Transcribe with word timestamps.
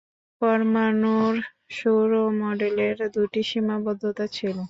পরমাণুর 0.41 1.35
সৌর 1.77 2.11
মডেলের 2.41 2.97
দুটি 3.15 3.41
সীমাবদ্ধতা 3.49 4.25
ছিলো। 4.35 4.59